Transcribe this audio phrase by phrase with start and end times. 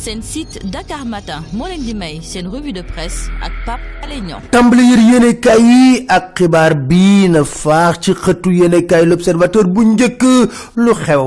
[0.00, 1.44] seen site Dakar Matin.
[1.52, 4.40] Moo leen di may seen revue de presse ak Pape Alé Niang.
[4.50, 10.22] Tàmbali yër yéenekaay yi ak xibaar bii na faax ci xëtu yéenekaay l'observateur bu njëkk.
[10.80, 11.24] Lu xew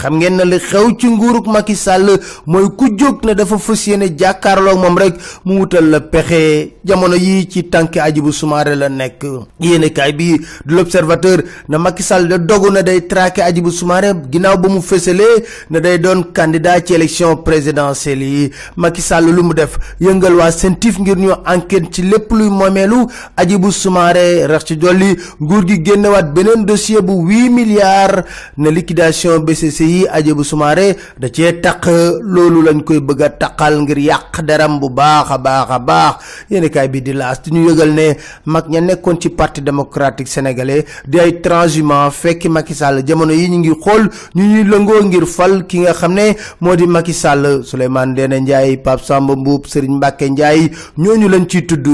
[0.00, 2.10] xam ngeen na li xew ci nguuruk Macky Sall
[2.46, 5.14] mooy ku jóg na dafa fas yéene jàkkaarloo moom rek
[5.44, 6.74] mu wutal la pexe.
[6.84, 9.22] Jamono yi ci tànki Hadjibou Soumaré la nekk.
[9.60, 10.34] Yéenekaay bi
[10.66, 11.38] du l'observateur
[11.68, 15.78] na Macky Sall da dogu na day traqué Hadjibou Soumaré ginnaaw ba mu fësalee na
[15.80, 19.78] day doon candidat ci élection présidentielle yi Macky Sall lu mu def.
[20.00, 25.16] Yëngal waa sentif ngir ñu enquête ci lépp luy moomeelu Hadjibou Soumaré rax ci dolli
[25.40, 28.22] nguur gi génnewaat beneen dossier bu huit milliards
[28.56, 31.86] ne liquidation BCCI Hadjibou Soumaré da cee taq.
[32.22, 36.14] Loolu lañ koy bëgg a taqal ngir yàq deram bu baax a baax a baax.
[36.50, 38.16] Yéenekaay bi di laas di ñu yëgal ne
[38.46, 43.02] mag ña nekkoon ci parti démocratique sénégalais di ay transhumant fekki Macky Sall.
[43.06, 46.76] Jamono yi ñu ngi xool ñu ñuy lëngoo ngir fal ki nga xam ne moo
[46.76, 51.66] di Macky Sall Souleymane Ndéné Ndiaye Pape Samba Mboup Serigne Mbacké Ndiaye ñooñu lañ ciy
[51.66, 51.86] tudd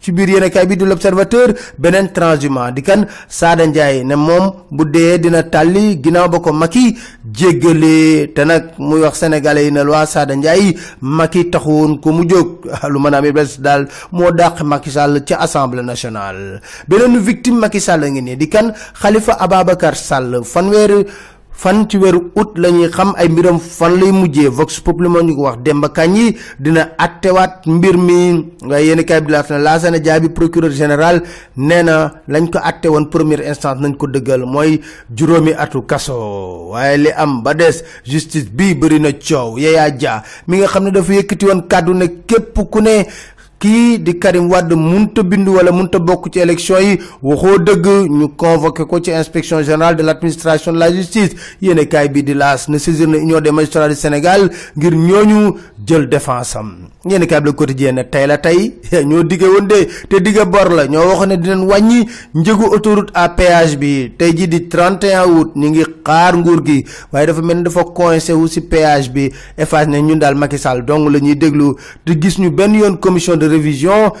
[0.00, 1.52] ci biir yéenekaay bi du l'observateur.
[1.78, 3.06] Beneen transhumant di kan?
[3.28, 6.96] Sada Ndiaye ne moom bu dee dina tàlli ginnaaw ba ko Macky
[7.32, 12.24] jéggalee te nag muy wax sénégalais yi ne waa Sada Ndiaye Macky taxuwoon ko mu
[12.28, 12.64] jóg.
[12.92, 16.60] Lu mën a am bes daal moo dàq Macky Sall ci assemblée nationale.
[16.88, 18.72] Beneen victime Macky Sall ngi nii di kan?
[19.00, 21.04] Khalifa Ababacar Sall fanweeri
[21.60, 24.48] fan ci weeru août la ñuy xam ay mbiram fan lay mujjee?
[24.48, 25.58] Vox Populi moo ñu wax.
[25.62, 28.46] Demba Kandji dina attewaat mbir mi.
[28.62, 31.20] Waaye yéen kay bi laata na Lassana Dia bi procureur général
[31.56, 34.80] nee na lañ ko atte woon première instance nañ ko dëggal mooy
[35.14, 36.70] juróomi atu kaso.
[36.72, 39.58] Waaye li am ba des justice bi bëri na coow.
[39.58, 43.04] Yaya Dia mi nga xam ne dafa yëkkati woon kàddu ne képp ku ne
[43.60, 48.28] kii di Karim Wade munta bindu wala munta bokk ci élection yi waxoo dëgg ñu
[48.36, 51.34] convoqué ko ci inspection générale de l'administration de la justice.
[51.60, 55.52] Yéene kaay bi di laas na saisir na union des magistrats du Sénégal ngir ñooñu
[55.86, 56.88] jël défense am.
[57.04, 60.42] Yéene kaay bi Le Quotidien ne tey la tey ñoo digge woon de te digge
[60.46, 64.10] bor la ñoo waxoon ne dinañ wàññi njëgu autoroute à péage bi.
[64.16, 67.84] Tey ji di 31 août ñu ngi xaar nguur gi waaye dafa mel ni dafa
[67.84, 69.30] coincé wu si péage bi.
[69.58, 71.74] Eiffage ne ñun daal Macky Sall dong la ñuy déglu
[72.06, 74.12] te gis ñu benn yoon commission de révision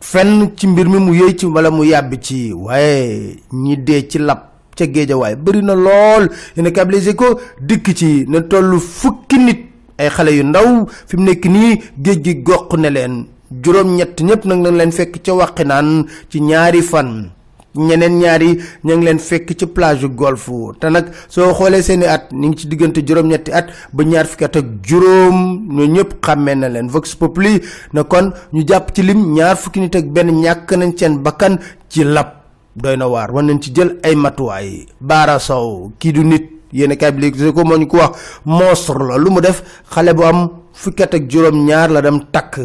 [0.00, 4.18] fenn ci mbir mi mu yëy ci wala mu yàbbi ci waaye ñi dee ci
[4.18, 4.38] lab
[4.76, 6.28] ca géejawaay bëri na lool.
[6.56, 7.26] Yéen a ko
[7.60, 9.60] dikk ci na toll fukki nit
[9.98, 12.34] ay xale yu ndaw fi mu nekk nii géej gi
[12.78, 13.26] ne leen.
[13.50, 17.30] Juróom-ñett ñëpp nag nañ leen fekk ca waqinaan ci ñaari fan
[17.74, 20.48] ñeneen ñaari ña ngi leen fekk ci plage golf.
[20.80, 24.44] Te nag soo xoolee seeni at ñu ngi ci diggante juróom-ñetti at ba ñaar fukki
[24.44, 26.88] at ak juróom ñoo ñëpp xàmmee na leen.
[26.88, 27.60] Vox Populi
[27.92, 31.58] na kon ñu jàpp ci lim ñaar fukki nit ak benn ñàkk nañ seen bakkan
[31.88, 32.26] ci lab.
[32.76, 34.86] Doy na waar war nañ ci jël ay matuwaay.
[35.00, 38.98] Baara Sow kii du nit yéen kay bi léegi ko moo ñu ko wax monstre
[38.98, 39.16] la.
[39.18, 42.60] Lu mu def xale bu am fukki at ak juróom ñaar la dem takk.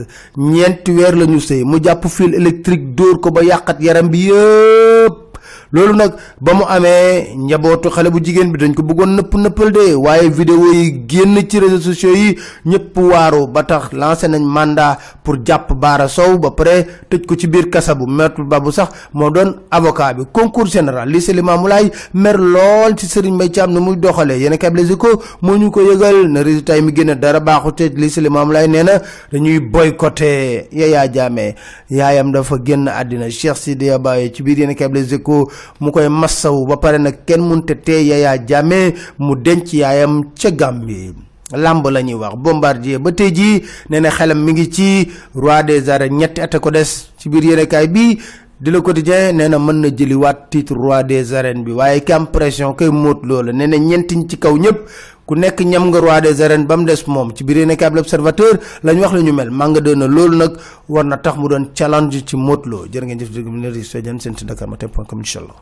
[1.40, 1.64] Sëy.
[1.64, 3.42] Mu fil électrique ko ba
[3.80, 5.23] yaram bi yëpp
[5.74, 9.72] loolu nag ba mu amee njabootu xale bu jigéen bi dañ ko bëggoon nëpp nëppal
[9.72, 14.44] de waaye vidéo yi génn ci réseaux sociaux yi ñëpp waaru ba tax lancé nañ
[14.46, 18.72] mandat pour jàpp Baara Sow ba pare tëj ko ci biir kasa bu maître Babou
[18.72, 20.24] sax moo doon avocat bi.
[20.32, 24.40] Concours général lycée Limamoulaye mer lool ci Serigne Mbaye Thiam ni muy doxalee.
[24.40, 27.72] Yéen a Les Échos moo ñu ko yëgal na résultat yi mu génne dara baaxu
[27.74, 29.02] te lycée Limamoulaye nee na
[29.32, 31.56] dañuy boycotté Yaya Jammeh.
[31.90, 35.48] Yaayam dafa génn àddina Cheikh Sidiya Baye ci biir Échos
[35.80, 40.50] mu koy massaw ba pare nag kenn munte tee Yaya Jammeh mu denc yaayam ca
[40.52, 41.14] Gambie.
[41.54, 45.90] Lamb la ñuy wax bombardier ba tey jii nee xelam mi ngi ci roi des
[45.90, 48.20] arènes ñetti at ko des ci biir yéenekaay bi.
[48.64, 52.14] Di Le Quotidien nee na mën na jëliwaat titre roi des arènes bi waaye ki
[52.14, 53.78] am pression loola nee na
[54.30, 54.80] ci kaw ñëpp
[55.26, 57.32] ku nekk ñam nga roi des arènes ba mu des moom.
[57.36, 58.54] Ci biir yéenekaay bi L'Observateur
[58.84, 59.50] la ñu wax la ñu mel.
[59.52, 60.54] Manga doon na loolu nag
[60.90, 63.70] war na tax mu doon challenge ci móot loo jërë ngeen jëf dëgg bi ne
[63.70, 65.56] ri seen si Dakar Matin point com incha allah